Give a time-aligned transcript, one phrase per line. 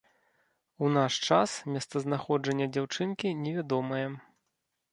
[0.85, 4.05] У наш час месцазнаходжанне дзяўчынкі невядомае.